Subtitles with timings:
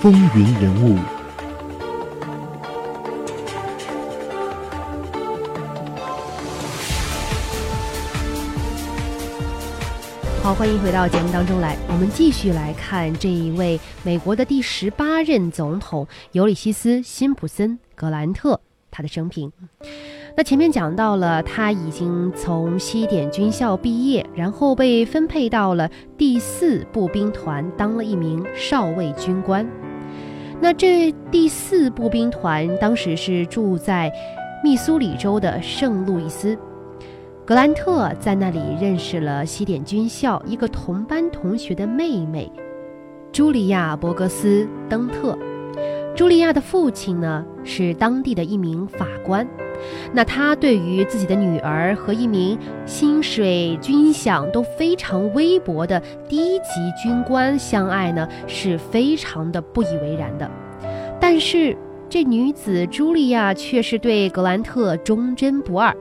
[0.00, 0.96] 风云人物。
[10.42, 11.76] 好，欢迎回到节目当中来。
[11.86, 18.58] 我们继续来看这一位美国的第十八任总统尤里西斯·辛普森·格兰特
[18.90, 19.52] 他的生平。
[20.34, 29.68] 那前面讲到了，他已经从西点军校毕业，然后被分配到了第四步兵团，当了一名少尉军官。
[30.62, 34.12] 那这第四步兵团当时是住在
[34.62, 36.56] 密苏里州的圣路易斯。
[37.46, 42.52] 格兰特在那里认识了西点军校一个同班同学的妹妹，
[43.32, 45.36] 茱莉亚·伯格斯·登特。
[46.14, 49.48] 茱莉亚的父亲呢是当地的一名法官，
[50.12, 60.50] 那他对于自己的女儿和一名薪水军饷都非常微薄的低级军官相爱呢，是非常的不以为然的。
[61.20, 61.76] 但是
[62.08, 65.94] 这女子茱莉亚却是对格兰特忠贞不二。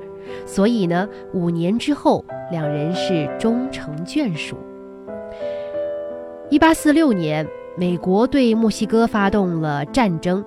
[0.45, 4.55] 所以呢，五年之后，两人是终成眷属。
[6.51, 10.45] 一八四六年，美国对墨西哥发动了战争，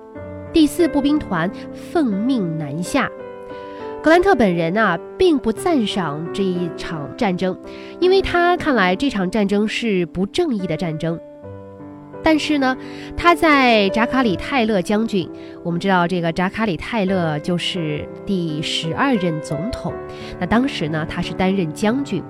[0.53, 3.09] 第四步兵团奉命南下。
[4.03, 7.57] 格兰特本人啊，并不赞赏这一场战争，
[8.01, 11.17] 因为他看来这场战争是不正义的战争。
[12.21, 12.75] 但是呢，
[13.15, 15.29] 他在扎卡里泰勒将军，
[15.63, 19.93] 我们知道这个扎卡里泰勒就是第十二任总统。
[20.37, 22.21] 那当时呢，他是担任将军。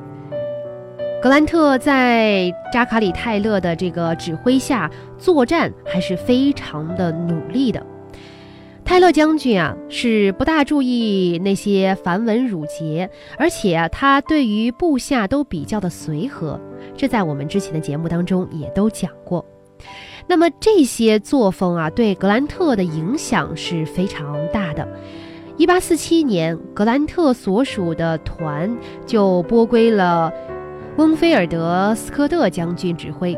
[1.24, 4.88] 格兰特在扎卡里泰勒的这个指挥下
[5.18, 7.84] 作战，还是非常的努力的。
[8.86, 16.60] 泰勒将军啊，是不大注意那些繁文缛节，而且啊，他对于部下都比较的随和。
[16.96, 19.44] 这在我们之前的节目当中也都讲过。
[20.28, 24.88] 那么这些作风啊，对格兰特的影响是非常大的。
[25.58, 30.32] 一八四七年，格兰特所属的团就拨归了
[30.98, 33.36] 翁菲尔德·斯科特将军指挥。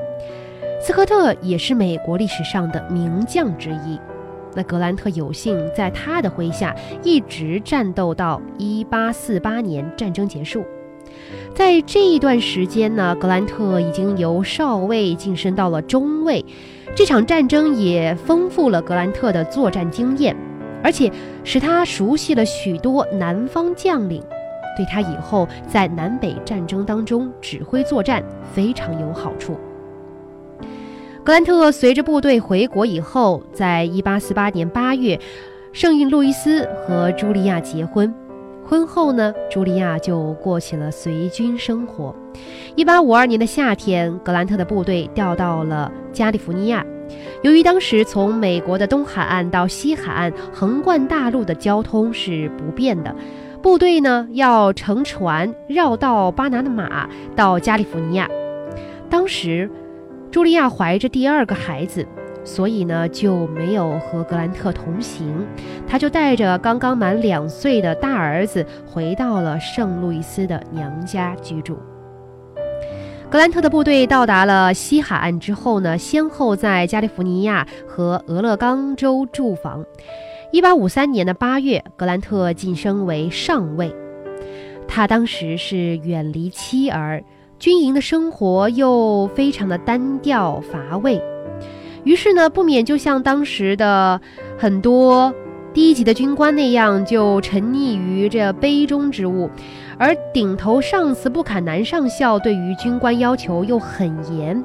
[0.82, 3.98] 斯科特也是美国历史上的名将之一。
[4.56, 10.64] 那格兰特有幸在他的麾下一直战斗到一八四八年战争结束。
[11.54, 16.44] 在这一段时间呢，格兰特已经由少尉晋升到了中尉。
[16.94, 20.36] 这场战争也丰富了格兰特的作战经验，
[20.84, 21.12] 而且
[21.44, 24.22] 使他熟悉了许多南方将领，
[24.76, 28.24] 对他以后在南北战争当中指挥作战
[28.54, 29.58] 非常有好处。
[31.26, 35.20] 格兰特随着部队回国以后，在一八四八年八月，
[35.74, 38.14] 圣印路易斯和茱莉亚结婚。
[38.64, 42.16] 婚后呢，茱莉亚就过起了随军生活。
[42.76, 46.86] 一八五二年的夏天，格兰特的部队调到了加利福尼亚。
[47.42, 53.16] 由于当时从美国的东海岸到西海岸横贯大陆的交通是不便的，
[53.64, 58.30] 部队呢要乘船绕道巴拿马到加利福尼亚。
[59.10, 59.70] 当时，
[60.36, 62.06] 茱莉亚怀着第二个孩子。
[62.44, 65.48] 所以呢，就没有和格兰特同行，
[65.88, 71.80] 他就带着刚刚满两岁的大儿子回到了圣路易斯的娘家居住。
[73.30, 79.86] 格兰特的部队到达了西海岸之后呢，先后在加利福尼亚和俄勒冈州驻防。
[80.52, 83.96] 一八五三年的八月，格兰特晋升为上尉。
[84.86, 87.24] 他当时是远离妻儿，
[87.58, 91.22] 军营的生活又非常的单调乏味。
[92.04, 94.22] 于是呢，不免就像当时的
[94.58, 95.34] 很多
[95.74, 99.50] 低级的军官那样，就沉溺于这杯中之物。
[99.98, 104.64] 而顶头上司布坎南上校对于军官要求又很严，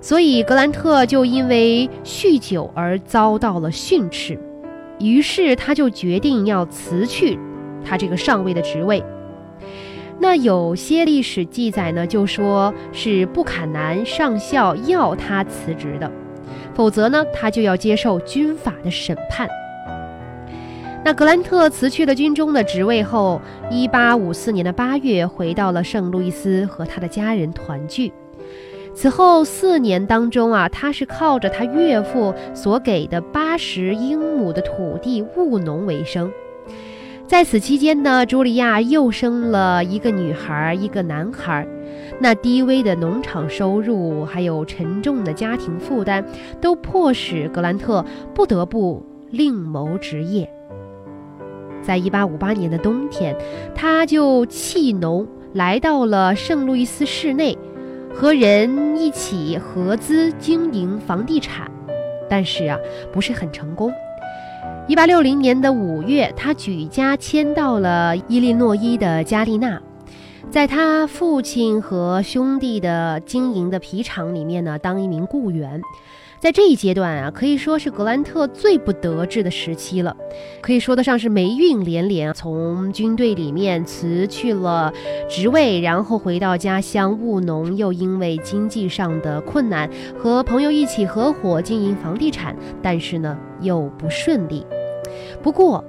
[0.00, 4.38] 所以格兰特就因为酗酒而遭到了训斥。
[4.98, 7.38] 于是他就决定要辞去
[7.84, 9.04] 他这个上尉的职位。
[10.22, 16.08] 那有些历史记载呢，就说是布坎南上校要他辞职的。
[16.74, 19.48] 否则呢，他就要接受军法的审判。
[21.04, 28.12] 那格兰特辞去了军中的职位后，一八五四年的八月回到了圣路易斯和他的家人团聚。
[28.94, 36.30] 此后四年当中啊，他是靠着他岳父所给的八十英亩的土地务农为生。
[37.32, 41.66] 在此期间呢，茱莉亚又生了一个女孩，一个男孩。
[42.20, 46.22] 那低微的农场收入，还有沉重的家庭负担，
[46.60, 50.46] 都迫使格兰特不得不另谋职业。
[51.80, 53.34] 在一八五八年的冬天，
[53.74, 57.56] 他就弃农来到了圣路易斯市内，
[58.14, 61.70] 和人一起合资经营房地产。
[62.28, 62.78] 但是啊，
[63.10, 63.90] 不是很成功。
[64.88, 69.80] 一八六零年的五月，他举家迁到了伊利诺伊的加利纳，
[70.50, 75.80] 在他父亲和兄弟的经营的皮厂里面呢，当一名雇员。
[76.40, 80.16] 在这一阶段啊，可以说是格兰特最不得志的时期了，
[80.60, 82.34] 可以说得上是霉运连连。
[82.34, 84.92] 从军队里面辞去了
[85.28, 89.88] 职位，然后回到家乡务农，又因为经济上的困难，
[90.18, 94.66] 和朋友一起合伙经营房地产，但是呢又不顺利。
[95.42, 95.84] 不过，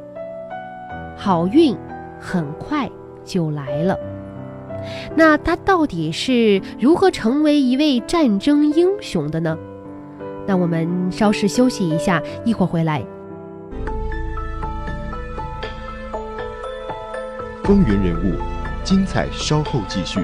[1.17, 1.77] 好运
[2.19, 2.89] 很快
[3.25, 3.97] 就来了。
[5.15, 9.57] 那他到底是如何成为一位战争英雄的呢？
[10.45, 13.01] 那我们稍事休息一下，一会儿回来。
[17.63, 18.35] 风云人物，
[18.83, 20.19] 精彩稍后继续。